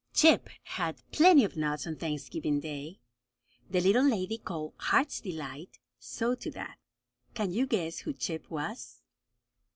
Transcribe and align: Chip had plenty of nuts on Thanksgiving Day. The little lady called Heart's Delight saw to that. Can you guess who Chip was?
Chip 0.15 0.49
had 0.63 1.03
plenty 1.11 1.43
of 1.43 1.55
nuts 1.55 1.85
on 1.85 1.95
Thanksgiving 1.95 2.59
Day. 2.59 2.97
The 3.69 3.81
little 3.81 4.03
lady 4.03 4.39
called 4.39 4.73
Heart's 4.77 5.21
Delight 5.21 5.77
saw 5.99 6.33
to 6.33 6.49
that. 6.49 6.79
Can 7.35 7.51
you 7.51 7.67
guess 7.67 7.99
who 7.99 8.13
Chip 8.13 8.49
was? 8.49 9.01